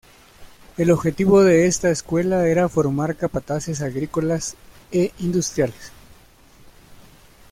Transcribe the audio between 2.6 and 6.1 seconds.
formar capataces agrícolas e industriales.